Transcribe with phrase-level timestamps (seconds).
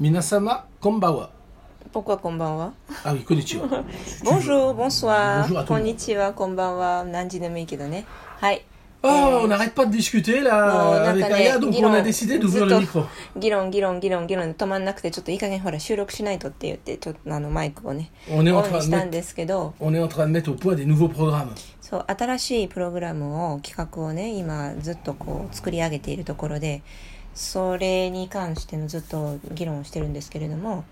[0.00, 1.30] Minasama Kombawa.
[1.92, 2.72] Pourquoi konbanwa
[3.04, 3.66] Ah oui, konnichiwa.
[4.24, 5.42] Bonjour, bonsoir.
[5.42, 5.86] Bonjour à tout le monde.
[5.86, 7.04] Konnichiwa, konbanwa.
[7.04, 8.04] Nanji de mo いいけどね。
[8.40, 8.62] はい。
[9.02, 9.08] Oh,
[9.44, 11.86] on n'arrête pas de discuter là Non, avec Nathalie, Aya, donc dis-le.
[11.86, 12.80] on a décidé d'ouvrir le Zutto.
[12.80, 13.02] micro.
[13.36, 20.08] 議論議論議論議論で止まんなくてちょっといい加減ほら収録しないとって言ってちょっとあのマイクをね On est オ en ン train に de したん mettre, ですけど on est en
[20.08, 21.50] train de mettre au point des nouveaux programmes.
[21.80, 26.82] そう新しいプログラムを企画をね今ずっとこう作り上げているところで
[27.36, 30.84] それに関してのずっと議論をしてるんですけれども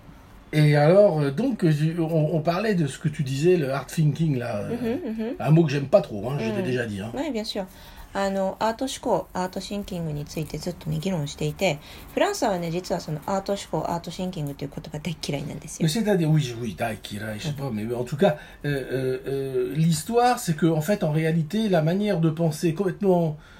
[0.53, 4.37] Et alors, euh, donc, on, on parlait de ce que tu disais, le hard thinking
[4.37, 4.61] là.
[4.61, 6.63] euh, うんうん Un mot que j'aime pas trop, hein, je l'ai Mm.
[6.63, 7.01] déjà dit.
[7.01, 7.11] hein.
[7.13, 7.65] はい、bien sûr
[8.13, 11.79] あのアート思考アートシンキングについてずっとね議論していて
[12.13, 20.39] フランスはね実はそのアート思考アートシンキングという言葉大っ嫌いなんですよ c'est-à-dire, oui, oui, Daikira, je sais pas, mais en tout cas, euh, euh, euh, l'histoire,
[20.39, 23.54] c'est que, en fait, en réalité, la manière de penser complètement euh,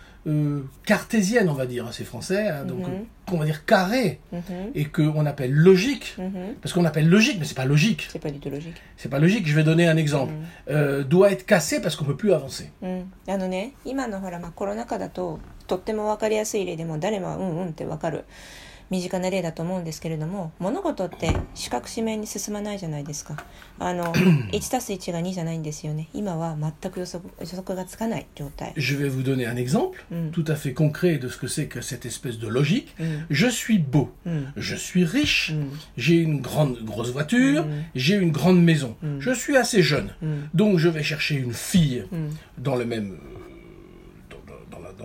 [0.84, 2.84] cartésienne, on va dire, hein, c'est français, hein, donc, Mhm.
[2.84, 7.38] euh, qu'on va dire carré, うんふん et qu'on appelle logique, うんふん parce qu'on appelle logique,
[7.38, 8.07] mais c'est pas logique.
[8.10, 8.74] C'est pas du tout logique.
[8.99, 10.35] C'est pas logique, je vais donner un exemple.
[10.68, 12.71] Euh, doit être cassé parce qu'on peut plus avancer.
[12.82, 18.24] うん、あのね今のほら、まあ、コロナ禍だととっても分かりやすい例でも誰もうんうんって分かる
[18.90, 23.37] 身近な例だと思うんですけれども物事って四角四面に進まないじゃないですか
[23.79, 30.30] あの 1+1 が2じゃないんですよね今は全く予測予測がつかない状態 Je vais vous donner un exemple Mm.
[30.32, 32.95] tout à fait concret de ce que c'est que cette espèce de logique.
[32.99, 33.04] Mm.
[33.30, 34.30] Je suis beau, Mm.
[34.57, 35.68] je suis riche, Mm.
[35.96, 37.85] j'ai une grande grosse voiture, Mm.
[37.95, 38.96] j'ai une grande maison.
[39.02, 39.21] Mm.
[39.21, 40.26] Je suis assez jeune, Mm.
[40.52, 42.16] donc je vais chercher une fille Mm.
[42.59, 43.54] dans le même euh,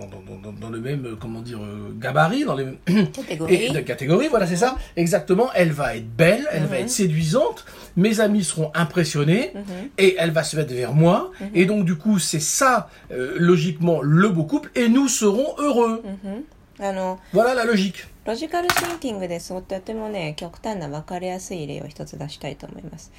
[0.00, 2.54] dans- dans la- dans- dans- dans- dans le même euh, comment dire euh, gabarit, dans
[2.54, 2.78] les mêmes-
[3.12, 4.76] カテゴリ et ー de catégorie, voilà, c'est ça.
[4.96, 5.48] Exactement.
[5.54, 6.82] Elle va être belle, elle va Mhm.
[6.84, 7.64] être séduisante.
[7.96, 9.62] Mes amis seront impressionnés Mhm.
[9.98, 11.30] et elle va se mettre vers moi.
[11.54, 16.02] Et donc, du coup, c'est ça, euh, logiquement, le beau couple et nous serons heureux.
[16.04, 16.44] うん
[16.78, 18.06] あの Voilà la logique.
[18.26, 23.12] ロジカルシンキングでそうとてもね極端な分かりやすい例を一つ出したいと思います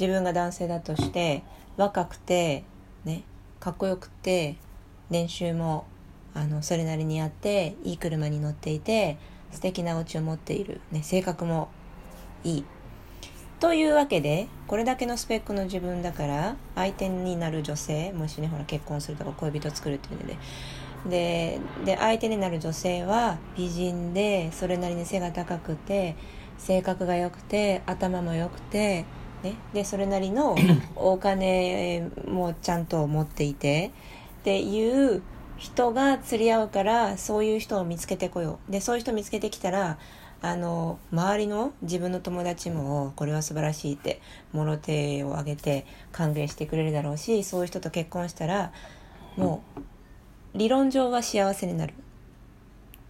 [0.00, 1.42] 自分が男性だとして
[1.76, 2.62] 若くて
[3.04, 3.22] ね
[3.60, 4.54] かっこよくて
[5.10, 5.84] 練習も
[6.37, 9.17] あのそれなりにあっていい車に乗っていて
[9.51, 11.69] 素敵なお家を持っている、ね、性格も
[12.43, 12.65] いい。
[13.59, 20.37] というわけでこれだけのスペックの自分だから相手になる女性もしねほら結婚するとか恋人作るっていうので。
[21.09, 26.15] でで相手になる女性は美人でそれなりに背が高くて
[26.57, 29.05] 性格が良くて頭も良くて、
[29.43, 30.55] ね、でそれなりの
[30.95, 33.91] お金もちゃんと持っていて
[34.41, 35.21] っていう
[35.57, 39.97] 人が釣り合うからそういう人を見つけてこようでそういう人見つけてきたら
[40.41, 44.21] あの周りの自分の友達もこれは素晴らしいって
[44.53, 48.71] もろ手を挙げて歓迎してくれるだろうしそういう人と結婚したら
[49.35, 49.81] もう
[50.57, 51.93] 理論上は幸せになるっ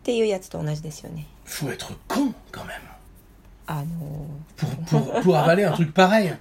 [0.04, 2.80] ていうやつと同じですよね Faut être con quand même
[3.70, 4.26] あの
[4.56, 6.34] pour, pour, pour avaler un truc pareil.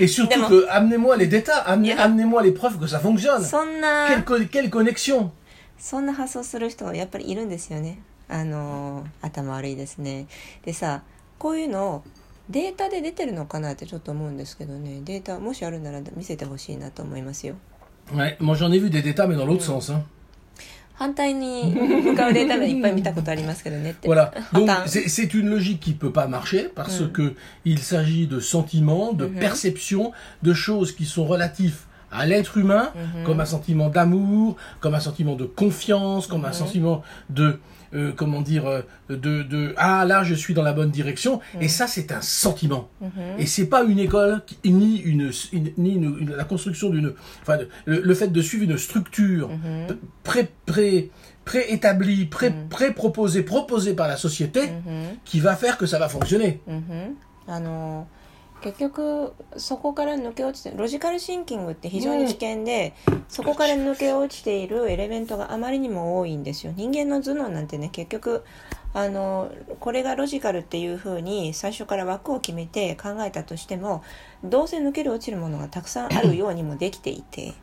[0.00, 3.46] Et surtout que amenez-moi les détails, amenez-moi les preuves que ça fonctionne.
[4.26, 5.30] Quelle, quelle connexion
[5.82, 7.98] そんな発想する人はやっぱりいるんですよね
[8.28, 10.26] あの頭悪いですね
[10.64, 11.02] でさ
[11.38, 12.04] こういうの
[12.48, 17.56] データで出てるのかなってちょっと思うんですけどねデータもしあるなら見せてほしいなと思いますよ
[18.14, 19.92] Ouais, moi j'en ai vu des détails mais dans l'autre sens.
[19.92, 20.02] hein.
[20.94, 24.30] 反対に向かうデータがいっぱい見たことありますけどねって Voilà.
[24.52, 27.12] Donc c'est une logique qui peut pas marcher parce Mm.
[27.12, 29.38] que il s'agit de sentiments, de Mhm.
[29.40, 30.12] perceptions,
[30.42, 33.24] de choses qui sont relatifs à l'être humain mhm.
[33.24, 37.58] comme un sentiment d'amour, comme un sentiment de confiance, comme un sentiment de
[37.94, 38.80] euh, comment dire euh,
[39.10, 41.40] de, de ah là je suis dans la bonne direction.
[41.60, 42.88] Et ça c'est un sentiment.
[43.00, 43.10] Mhm.
[43.38, 45.30] Et c'est pas une école ni une,
[45.78, 46.00] ni
[46.36, 47.12] la construction d'une
[47.42, 49.96] enfin le, fait de suivre une structure mhm.
[50.22, 51.10] pré, pré
[51.44, 54.60] préétabli, pré, pré-proposé, proposé par la société,
[55.24, 56.60] qui va faire que ça va fonctionner.
[57.48, 58.06] Ah non.
[58.62, 62.94] 結局そこから抜け落ちてロジカルシンキングって非常に危険で、
[63.28, 66.72] そこから抜け落ちているエレメントがあまりにも多いんですよ。
[66.76, 68.44] 人間の頭脳なんてね結局
[68.94, 69.50] あの
[69.80, 74.04] これがロジカルっていう風に最初から枠を決めて考えたとしても
[74.44, 77.54] どうせ抜ける落ちるものがたくさんあるようにもできていて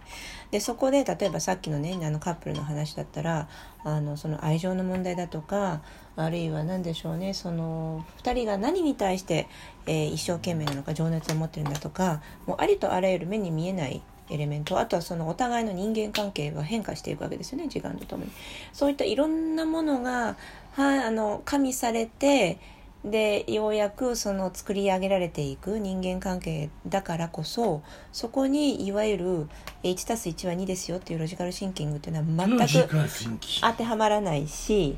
[0.49, 3.47] でそこで例えばさっきのねあのカップルの話だったら
[3.83, 5.81] あのその愛情の問題だとか
[6.15, 9.47] あるいは何でしょうねその2人が何に対して、
[9.89, 18.31] えー一生懸命なのか情熱を持ってるんだとかもうありとあらゆる目に見えないエレメントあとはそのお互いの人間関係が変化していくわけですよね時間とともに
[18.71, 20.35] そういったいろんなものが、
[20.73, 22.59] はい、あの加味されて
[23.03, 27.81] でようやくその作り上げられていく人間関係だからこそ
[28.11, 29.49] そこにいわゆる
[29.83, 32.57] 1+1 は2ですよっていうロジカルシンキングっていうのは全
[32.87, 32.89] く.
[33.61, 34.97] 当てはまらないし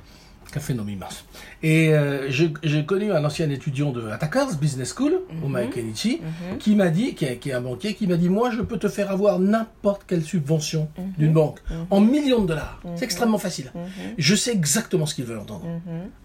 [0.51, 1.23] Café Nomimas.
[1.63, 6.21] Et euh, j'ai connu un ancien étudiant de Attackers Business School, au Mike Kenichi,
[6.59, 8.77] qui m'a dit, qui est, qui est un banquier, qui m'a dit Moi, je peux
[8.77, 11.59] te faire avoir n'importe quelle subvention d'une banque
[11.89, 12.81] en millions de dollars.
[12.95, 13.71] C'est extrêmement facile.
[14.17, 15.65] Je sais exactement ce qu'ils veulent entendre.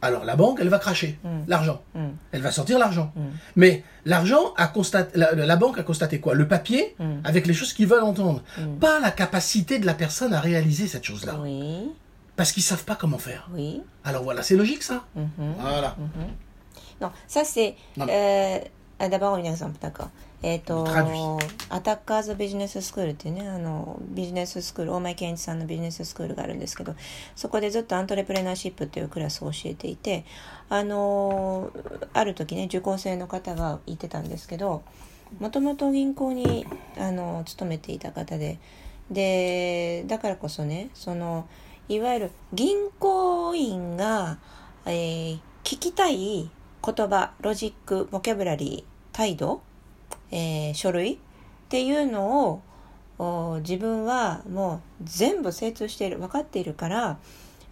[0.02, 1.18] Alors, la banque, elle va cracher
[1.48, 1.80] l'argent.
[2.32, 3.12] Elle va sortir l'argent.
[3.56, 6.34] Mais l'argent a constaté, la, la banque a constaté quoi?
[6.34, 8.42] Le papier avec les choses qu'ils veulent entendre.
[8.80, 11.38] Pas la capacité de la personne à réaliser cette chose-là.
[11.42, 11.90] Oui,
[12.36, 13.48] Parce qu'ils savent pas comment faire.
[13.52, 13.82] oui.
[14.04, 15.04] Alors voilà, c'est logique ça.
[15.58, 15.96] Voilà.
[17.00, 17.74] Non, ça c'est...
[17.98, 18.58] Euh,
[18.98, 20.08] ah, D'abord un exemple, d'accord.
[20.42, 20.86] えっ、と.
[21.68, 26.94] アタッカーズビジネススクールっていうねあのビジネススクール大前健一さんのビジネススクールがあるんですけど
[27.34, 30.24] そこでずっとアントレプレナーシップっていうクラスを教えていて
[30.68, 31.70] あの
[32.12, 34.82] ある時ね受講生の方がいてたんですけど
[35.40, 36.66] もともと銀行に
[36.98, 38.58] あの勤めていた方で
[39.10, 41.48] でだからこそねその
[41.88, 44.38] いわゆる銀行員が、
[44.86, 46.48] えー聞きたい言
[47.08, 49.62] 葉ロジックボキャブラリー態度、
[50.30, 51.18] えー書類っ
[51.68, 52.62] ていうの
[53.18, 57.18] を自分はもう全部精通している分かっているから、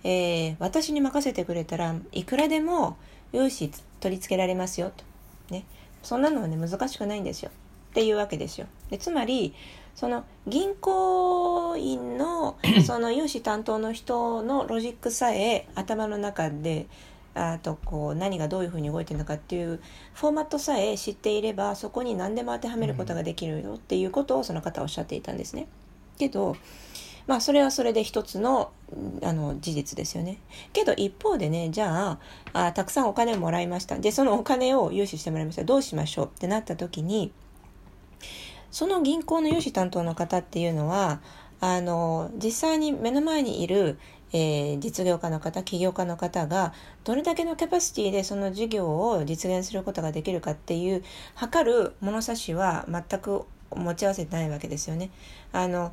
[0.03, 2.97] えー私に任せてくれたらいくらでも
[3.33, 3.71] 用紙
[4.01, 5.05] 取り付けられますよと、
[5.55, 5.65] ね、
[6.03, 7.51] そんなのはね難しくないんですよ。
[7.91, 8.67] っていうわけですよ。
[8.91, 9.55] でつまり
[9.95, 16.87] その銀行員の その融資担当の人のロジックさえ頭の中で
[17.35, 19.81] あとこう何がどういうふうに動いてるのかっていう
[20.15, 25.67] フォーマットさえ知っていればそこに何でも当てはめることができるよっていうことをその方はおっしゃっていたんですね。
[26.19, 26.57] けど
[27.27, 30.39] まあそれはそれで一つのうんあの事実ですよね。
[30.73, 32.19] けど一方でねじゃ
[32.53, 37.33] ああたくさんお金をもらいましたでそのお金を融資してもらいましたどうしましょうってなった時に
[38.75, 41.21] その銀行の融資担当の方っていうのは
[41.61, 44.01] あの実際に目の前にいる、
[44.33, 46.75] えー実業家の方起業家の方が
[47.05, 51.05] どれだけのキャパシティでその事業を実現することができるかっていう
[51.37, 55.11] 測る物差しは全く持ち合わせてないわけですよね。
[55.53, 55.93] あの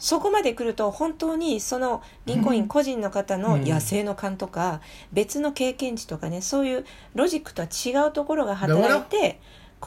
[0.00, 4.80] そこまで来ると本当にその銀行員個人の方の野生の勘とか
[5.12, 6.84] 別の経験値とかねそういう
[7.14, 9.40] ロジックとは違うところが働いて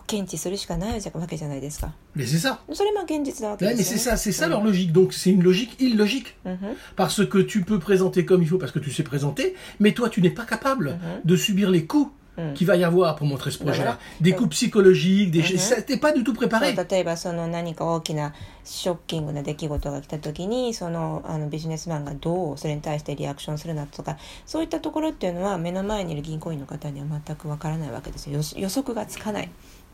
[0.08, 1.92] 検知するしかないわけじゃないですか。
[2.16, 2.58] Mais c'est ça.
[2.72, 4.16] それも現実なわけ Ouais, で mais す c'est よ、ね。
[4.16, 4.92] ça, c'est ça leur logique.
[4.92, 6.34] Donc c'est une logique illogique.
[6.44, 6.58] うんうん
[6.96, 10.10] Parce que tu peux présenter comme il faut, parce que tu sais présenter, mais toi
[10.10, 12.10] tu n'es pas capable de subir les coups
[12.55, 13.97] qu'il va y avoir pour montrer ce projet-là.
[14.21, 15.41] Des coups psychologiques, des...
[15.57, 16.75] ça, t'es pas du tout そう préparé.
[16.89, 18.33] 例えばその何か大きな
[18.63, 29.51] ショッキングな出来事が来た時にそのあのビジネスマンがどうそれに対してリアクションするなとかそういったところっていうのは目の前にいる銀行員の方には全くわからないわけですよ予予測がつかない、ね
[29.91, 29.93] っ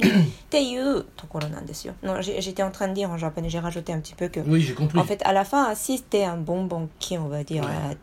[0.49, 1.93] ていうところなんですよ。
[2.03, 4.73] Non, J'étais en train de dire en japonais, j'ai rajouté un petit peu que Oui, j'ai
[4.73, 4.99] compris.
[4.99, 7.69] En fait, à la fin, si tu es un bon banquier, on va dire, Ouais.
[7.91, 7.95] euh,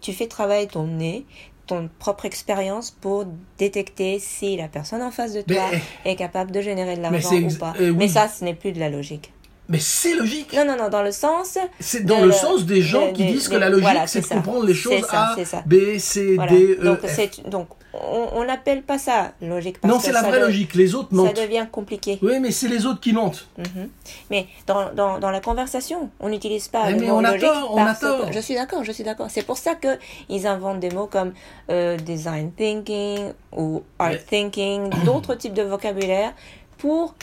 [0.00, 1.26] tu fais travailler ton nez,
[1.66, 3.24] ton propre expérience pour
[3.58, 5.64] détecter si la personne en face de toi
[6.04, 7.74] Mais- est capable de générer de l'argent ou pas.
[7.80, 7.96] euh, oui.
[7.98, 9.32] Mais ça, ce n'est plus de la logique.
[9.68, 10.52] Mais c'est logique.
[10.54, 11.58] Non, non, non, dans le sens...
[11.80, 14.20] C'est dans le sens des gens de- qui de- disent que la logique, voilà, c'est
[14.20, 15.62] de comprendre les choses C'est ça, A, c'est ça.
[15.66, 16.52] B, C, Voilà.
[16.52, 17.12] D, E, donc, F.
[17.16, 19.82] c'est, donc, on n'appelle pas ça logique.
[19.84, 20.74] Non, c'est la vraie logique.
[20.74, 21.36] Les autres mentent.
[21.36, 22.18] Ça devient compliqué.
[22.22, 23.46] Oui, mais c'est les autres qui mentent.
[23.58, 23.88] Mhm.
[24.30, 26.90] Mais dans, dans, dans, la conversation, on n'utilise pas.
[26.90, 27.96] Mais, le mot on tort, on a
[28.30, 29.28] je suis d'accord, je suis d'accord.
[29.30, 31.32] C'est pour ça que ils inventent des mots comme
[31.70, 36.32] euh, design thinking ou art thinking, d'autres types de vocabulaire
[36.78, 37.14] pour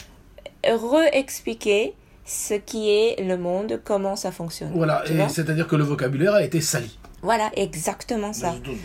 [0.64, 1.94] réexpliquer
[2.24, 4.72] ce qui est le monde, comment ça fonctionne.
[4.74, 6.98] Voilà, c'est-à-dire que le vocabulaire a été sali.
[7.22, 8.52] Voilà, exactement ça.
[8.52, 8.76] Bah, Donc,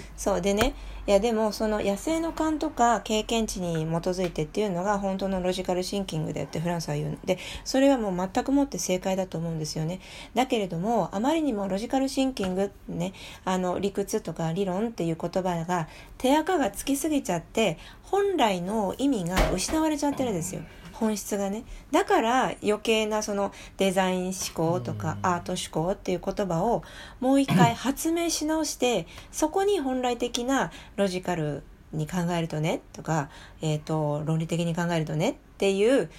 [1.09, 7.09] いやでもその野生の勘とか経験値に基づいてっていうのが本当のロジカルシンキングだよってフランスは言う。
[7.09, 10.01] のでそれはもう全くもって正解だと思うんですよね。
[10.35, 13.13] だけれどもあまりにもロジカルシンキングね
[13.43, 15.87] あの理屈とか理論っていう言葉が
[16.19, 20.61] 手垢がつきすぎちゃって本来の意味が失われちゃってるんですよ。
[20.99, 26.83] 本質がねだから余計なそのデザイン思考とかアート思考っていう言葉を
[27.19, 31.63] もう一回 発明し直してそこに本来的なロジカル
[31.93, 33.29] に考えるとねとか、
[33.61, 36.09] えー、と論理的に考えるとねっていう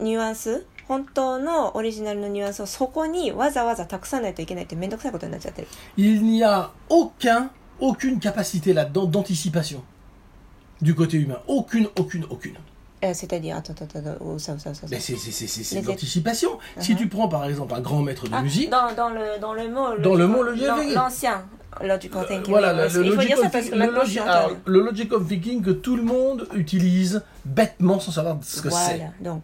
[0.00, 5.68] ニュアンス本当のオリジナルのニュアンスをそこにわざわざ託さないといけないって面倒くさいことになっちゃってる。
[5.96, 7.48] Il n'y a aucun,
[7.80, 9.82] aucune capacité là-dedans d'anticipation.
[10.80, 11.40] du côté humain.
[11.46, 12.56] Aucune, aucune, aucune.
[13.03, 15.15] Euh, C'est-à-dire, attends, attends, attends, où ça, où ça, où ça, où ça Mais c'est
[15.17, 16.59] c'est- c'est- c'est- c'est Les de ét- l'anticipation.
[16.79, 16.97] Si Uh-huh.
[16.97, 19.67] tu prends par exemple un grand maître de Ah, musique, dans, dans le, dans le
[19.71, 19.97] mot.
[19.97, 20.93] Dans le mot logical- logical.
[20.95, 21.43] l'an- L'ancien
[21.81, 22.51] logical thinking.
[22.51, 24.03] voilà, oui, le, oui, le il faut dire logical ça parce thinking- que le maintenant,
[24.05, 24.61] je suis logi- alors, entendu.
[24.65, 28.97] le logical thinking que tout le monde utilise bêtement sans savoir ce que c'est.
[28.97, 29.11] Voilà.
[29.19, 29.41] Donc,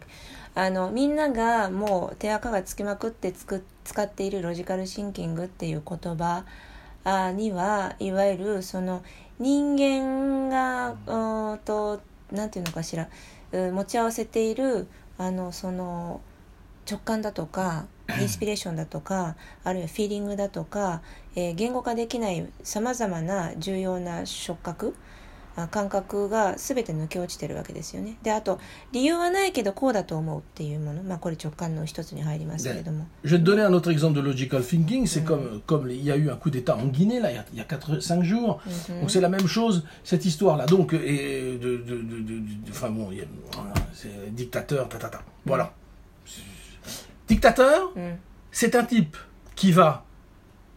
[0.54, 6.44] あのみんながもう手垢がつきまくってつく使っているロジカルシンキングっていう言葉
[7.04, 9.02] あにはいわゆるその
[9.38, 12.00] 人間がうーんと
[12.32, 13.06] なんていうのかしら
[13.41, 16.21] う 持ち合わせているあのその
[16.89, 17.85] 直感だとか
[18.19, 21.01] インスピレーションだとかあるいはフィーリングだとか、
[21.35, 25.22] えー言語化できないさまざまな重要な触覚あ
[25.72, 28.16] 感覚が全て抜け落ちてるわけですよね。
[28.22, 28.60] であと
[28.92, 33.06] 理由はないけどこうだと思うっていうもの、まあ、これ直感の一つに入りますけれども。
[33.24, 35.06] Je vais te donner un autre exemple de logical thinking.
[35.08, 37.38] C'est comme, comme il y a eu un coup d'État en Guinée, là, il y
[37.38, 38.60] a, il y a 4, 5 jours.
[39.00, 40.66] Donc c'est la même chose, cette histoire-là.
[40.66, 44.88] Donc, et de, de, de, de- de- enfin bon, il y a- voilà, c'est dictateur,
[44.88, 45.22] ta, ta, ta.
[45.44, 45.72] Voilà.
[47.26, 48.18] Dictateur, うん、
[48.52, 49.16] c'est un type
[49.54, 50.04] qui va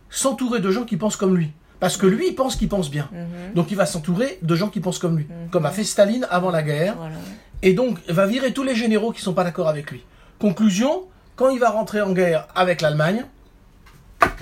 [0.10, 1.51] s'entourer de gens qui pensent comme lui.
[1.78, 3.09] Parce que lui, il pense qu'il pense bien.
[3.12, 5.26] うん、Donc il va s'entourer de gens qui pensent comme lui.
[5.50, 6.95] Comme a fait Staline avant la guerre.
[6.97, 7.16] voilà.
[7.62, 10.02] Et donc, il va virer tous les généraux qui sont pas d'accord avec lui.
[10.38, 11.04] Conclusion,
[11.37, 13.25] quand il va rentrer en guerre avec l'Allemagne,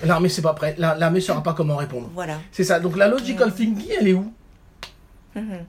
[0.05, 0.75] l'armée c'est pas prêt.
[0.79, 2.11] La- L'armée saura pas comment répondre.
[2.15, 2.39] Voilà.
[2.53, 2.81] C'est ça.
[2.81, 4.33] Donc la logical thinking, elle est où?
[5.35, 5.65] Mhm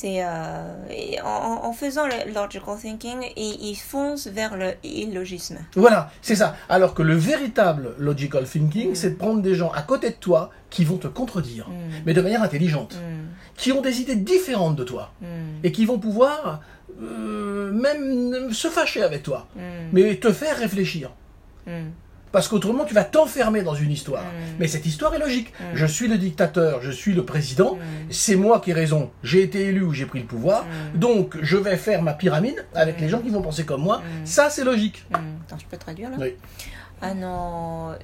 [0.00, 5.58] c'est euh, en, faisant le logical thinking, ils, ils foncent vers le illogisme.
[5.74, 6.54] Voilà, c'est ça.
[6.68, 8.94] Alors que le véritable logical thinking, mm.
[8.94, 11.72] c'est de prendre des gens à côté de toi qui vont te contredire, mm.
[12.06, 13.56] mais de manière intelligente, mm.
[13.56, 15.10] qui ont des idées différentes de toi
[15.64, 16.60] et qui vont pouvoir
[17.02, 19.48] euh, même se fâcher avec toi,
[19.92, 21.10] mais te faire réfléchir.
[22.27, 24.23] うん、 Parce qu'autrement, tu vas t'enfermer dans une histoire.
[24.23, 24.57] Mm.
[24.59, 25.53] Mais cette histoire est logique.
[25.59, 25.75] Mm.
[25.75, 28.11] Je suis le dictateur, je suis le président, Mm.
[28.11, 29.11] c'est moi qui ai raison.
[29.23, 30.65] J'ai été élu ou j'ai pris le pouvoir.
[30.65, 30.99] Mm.
[30.99, 34.01] Donc, je vais faire ma pyramide avec les gens qui vont penser comme moi.
[34.25, 35.05] Ça, c'est logique.
[35.11, 35.43] うん。
[35.47, 36.17] Attends, je peux traduire là?
[36.19, 36.35] Oui.
[37.01, 38.01] あのー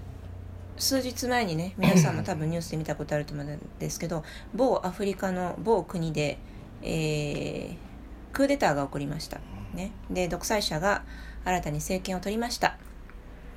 [0.79, 4.23] 数日前にね皆さんも多分ニュースで見たことあると思うんですけど
[4.55, 6.37] 某アフリカの某国で、
[6.81, 7.89] えー
[8.31, 9.39] クーデターが起こりました、
[9.73, 11.03] ね、で独裁者が
[11.43, 12.77] 新たに政権を取りました、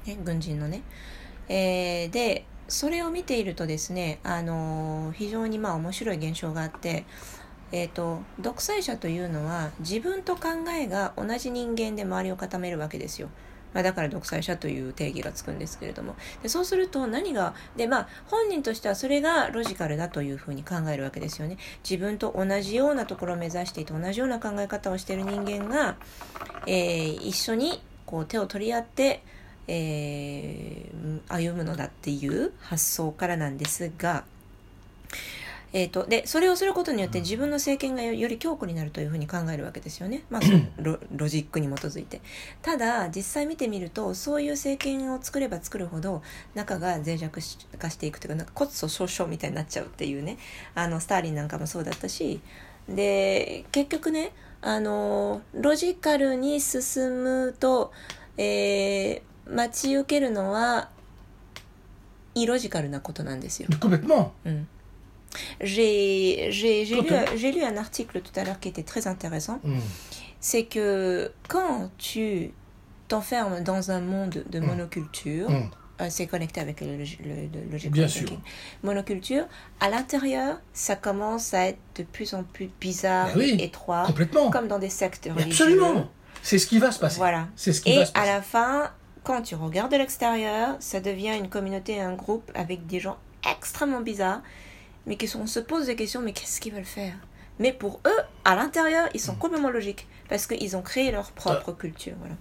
[0.07, 0.81] ね、軍人のね、
[1.49, 7.05] えーでそれを見ているとですね、あのー非常にまあ面白い現象があって
[7.71, 13.29] えー、と独裁者というのは自分と考えが同じ人間で周りを固めるわけですよ。
[13.73, 16.15] まあ、だから独裁者という定義がつくんですけれども。
[16.41, 21.57] でそうすると何がでまあ本人としてはそれがロジカルだというふうに考えるわけですよね。
[21.83, 25.97] 自分と同じようなところを目指していて同じような考え方をしている人間が、
[26.65, 29.21] えー一緒にこう手を取り合って、
[29.67, 30.97] えー
[31.29, 34.23] 歩むのだっていう発想からなんですが
[35.73, 40.41] えー、とでそれをすることによって自分の政権がよより強固になるというふうに考えるわけですよね、まあ、
[40.81, 42.21] ロロジックに基づいて。
[42.61, 46.21] ただ実際見てみるとそういう政権を作れば作るほど
[46.55, 47.41] 中が脆弱
[47.77, 50.37] 化していくというかなんか骨粗しょう症みたいになっちゃうっていうね。
[50.73, 52.39] あのスターリンなんかもそうだったし。
[52.87, 54.31] で結局ね
[54.61, 57.91] あのロジカルに進むと、
[58.37, 60.88] えー待ち受けるのは
[62.34, 63.68] イロジカルなことなんですよ。
[63.80, 64.30] Complètement.
[64.46, 64.64] Mm.
[65.60, 67.36] J'ai j'ai- j'ai lu, Ok.
[67.36, 69.60] j'ai lu un article tout à l'heure qui était très intéressant.
[69.64, 69.78] Mm.
[70.40, 72.52] C'est que quand tu
[73.08, 75.70] t'enfermes dans un monde de monoculture, Mm.
[76.00, 78.28] euh, c'est connecté avec le, le, le logical Bien thinking.
[78.28, 78.38] sûr.
[78.82, 79.44] Monoculture,
[79.80, 84.04] à l'intérieur, ça commence à être de plus en plus bizarre Ben oui, et étroit,
[84.06, 84.50] Complètement.
[84.50, 85.64] comme dans des sectes Mais religieux.
[85.66, 86.08] Absolument.
[86.42, 87.18] C'est ce qui va se passer.
[87.18, 87.48] Voilà.
[87.56, 88.26] C'est ce qui Et va se à passer.
[88.28, 88.90] la fin,
[89.26, 94.00] quand tu regardes de l'extérieur, ça devient une communauté, un groupe avec des gens extrêmement
[94.00, 94.42] bizarres,
[95.06, 97.14] mais qui sont, on se pose des questions, mais qu'est-ce qu'ils veulent faire
[97.58, 99.38] Mais pour eux, à l'intérieur, ils sont Mm.
[99.38, 102.14] complètement logiques, parce qu'ils ont créé leur propre culture.
[102.18, 102.34] Voilà.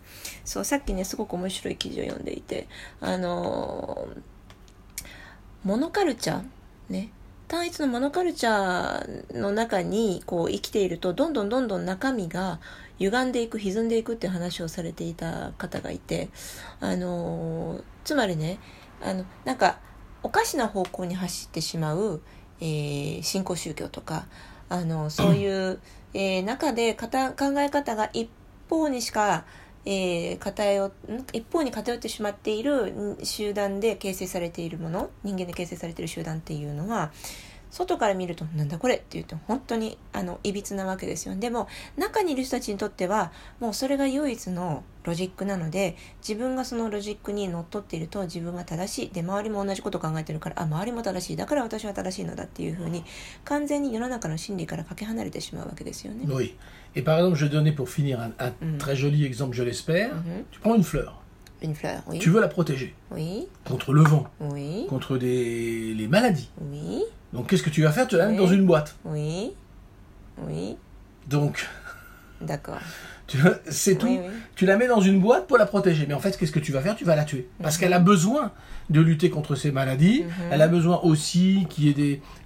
[0.45, 2.67] そうさっきねすごく面白い記事を読んでいて
[3.01, 4.21] あのー
[5.63, 6.43] モノカルチャー
[6.89, 7.09] ね
[7.48, 12.58] 単一のモノカルチャーの中にこう生きているとどんどんどんどん中身が
[12.98, 16.28] 歪んでいく歪んでいくって話をされていた方がいて
[16.80, 18.58] あのつまりね
[19.00, 19.78] あのなんか
[20.22, 22.20] おかしな方向に走ってしまう、
[22.60, 24.26] えー新興宗教とか
[24.68, 25.78] あのそういう、
[26.14, 28.28] えー中でかた考え方が一
[28.68, 29.44] 方にしか、
[29.86, 30.90] えー偏
[31.32, 37.12] 一方に偏ってしまっている集団で形成されているもの人間で形成されている集団っていうのは
[37.70, 41.40] 外から見ると、なんだこれって言うと、本当に、あの、いびつなわけですよね。
[41.40, 45.96] でも、中にいる人たちにとっては、もうそれが唯一のロジックなので、
[46.26, 49.10] 自分がそのロジックにのっとっていると、自分は正しい。
[49.10, 51.36] で、周りも同じこと考えてるから、あ、周りも正しい。
[51.36, 53.04] だから私は正しいのだっていうふうに、
[53.44, 56.32] 完全に世の中の心理からかけ離れてしまうわけですよね。
[56.32, 56.54] はい。
[56.94, 60.44] え、par exemple, je donnais pour finir un, un très joli exemple, je l'espère.、Mm hmm.
[60.50, 61.20] Tu prends une fleur.
[61.62, 62.18] Une fleur, oui.
[62.18, 62.94] Tu a protéger.
[63.10, 63.48] Oui.
[63.64, 64.26] Contre le vent.
[64.40, 64.86] Oui.
[64.88, 65.94] Contre え
[67.32, 68.06] Donc qu'est-ce que tu vas faire?
[68.08, 68.96] Tu la dans une boîte.
[69.04, 69.52] oui,
[70.38, 70.76] oui,
[71.26, 71.66] Donc,
[72.40, 72.78] d'accord.
[73.26, 74.06] tu vois, c'est tout.
[74.06, 74.32] Oui, oui.
[74.54, 76.06] Tu la mets dans une boîte pour la protéger.
[76.06, 76.96] Mais en fait, qu'est-ce que tu vas faire?
[76.96, 77.48] Tu vas la tuer.
[77.62, 78.52] Parce qu'elle a besoin
[78.88, 80.22] de lutter contre ces maladies.
[80.22, 80.30] Mhm.
[80.52, 81.92] Elle a besoin aussi qu'il y ait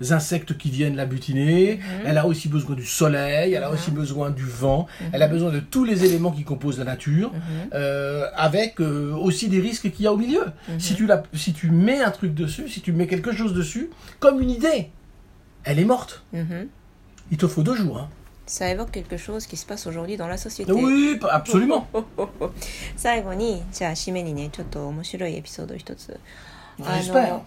[0.01, 1.77] des insectes qui viennent la butiner.
[1.77, 2.07] Mhm.
[2.07, 3.53] Elle a aussi besoin du soleil.
[3.53, 4.87] Elle a aussi besoin du vent.
[5.13, 7.31] Elle a besoin de tous les éléments qui composent la nature.
[7.33, 7.41] Mhm.
[7.75, 10.45] euh, avec euh, aussi des risques qu'il y a au milieu.
[10.79, 13.91] Si, tu la, si tu mets un truc dessus, si tu mets quelque chose dessus,
[14.19, 14.89] comme une idée,
[15.65, 16.25] elle est morte.
[16.33, 16.69] Mhm.
[17.31, 17.99] Il te faut deux jours.
[17.99, 18.09] hein.
[18.51, 20.73] Ça évoque quelque chose qui se passe aujourd'hui dans la société.
[20.73, 21.87] Oui, absolument.
[22.97, 26.19] 最後にじゃあ締めにねちょっと面白いエピソードを一つ
[26.81, 27.43] J'espère.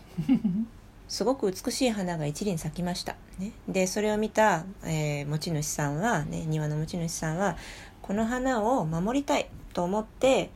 [1.10, 7.58] すごく美しい花が一輪咲きました、ね、でそれを見た、えー持ち主さんは、ね、庭の持ち主さんは
[8.02, 10.52] この花を守りたいと思って、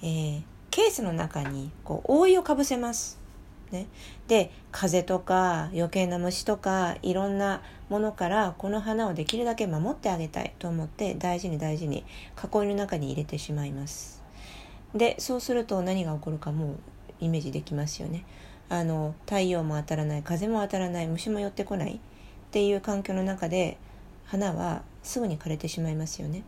[0.00, 3.18] えーケースの中にこう覆いをかぶせます、
[3.72, 3.86] ね、
[4.28, 12.04] で風とか余計な虫とかいろんなものからこの花をできるだけ守ってあげたいと思って大事に大事に
[12.36, 14.22] 囲いの中に入れてしまいます。
[14.94, 16.76] でそうすると何が起こるかもう
[17.20, 18.24] イメージできますよね。
[18.68, 21.98] あの太陽も当たらない風も当たらない虫も寄ってこないっ
[22.50, 23.78] ていう環境の中で
[24.26, 26.42] 花はすぐに枯れてしまいますよね。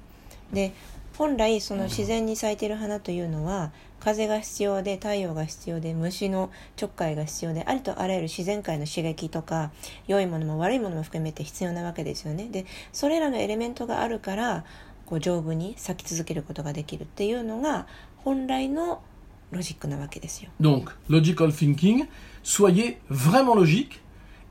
[0.52, 0.72] で
[1.16, 9.70] 本来その自然に咲いている花というのは風が必要で太陽が必要で虫のちょっかいが必要でありとあらゆる自然界の刺激とか
[10.06, 12.48] 良いものも悪いものも含めて必要なわけですよね。
[12.50, 14.64] でそれらのエレメントがあるから
[15.06, 17.86] こう丈夫に咲き続けることができるっていうのが
[18.18, 19.02] 本来の
[19.50, 20.50] ロジックなわけですよ。
[20.60, 22.08] Donc, logical thinking,
[22.42, 24.00] soyez vraiment logique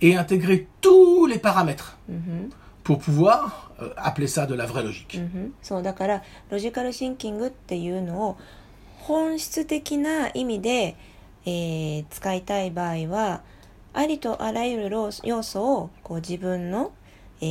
[0.01, 1.98] et intégrez tous les paramètres
[2.83, 5.17] pour pouvoir euh, appeler ça de la vraie logique.
[5.17, 8.37] うんそうだからロジカルシンキングっていうのを
[8.99, 10.95] 本質的な意味で、
[11.45, 13.41] えー使いたい場合は
[13.93, 16.91] ありとあらゆる要要素をこう自分の、
[17.41, 17.45] え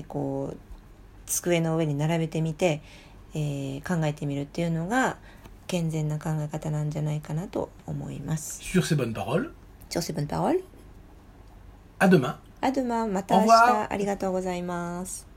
[0.00, 0.56] ーこう
[1.26, 2.82] 机の上に並べてみて、
[3.34, 5.16] えー考えてみるっていうのが
[5.66, 8.60] 健全な考え方なんじゃないかなと思います。
[8.62, 9.50] Sur ces bonnes paroles,
[9.88, 10.64] チョセブンパワール
[11.98, 12.34] à demain.
[12.64, 15.31] アドマまた明日ありがとうございます。